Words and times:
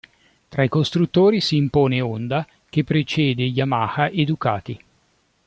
Tra 0.49 0.63
i 0.63 0.67
costruttori 0.67 1.39
si 1.41 1.57
impone 1.57 2.01
Honda 2.01 2.47
che 2.71 2.83
precede 2.83 3.43
Yamaha 3.43 4.07
e 4.07 4.25
Ducati. 4.25 4.83